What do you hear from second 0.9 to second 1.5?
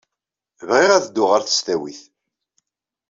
ad dduɣ ɣer